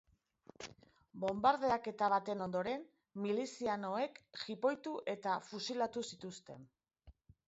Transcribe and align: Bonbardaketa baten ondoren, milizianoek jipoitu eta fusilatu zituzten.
Bonbardaketa 1.25 2.07
baten 2.13 2.39
ondoren, 2.45 2.85
milizianoek 3.25 4.17
jipoitu 4.45 4.95
eta 5.13 5.35
fusilatu 5.51 6.03
zituzten. 6.11 6.65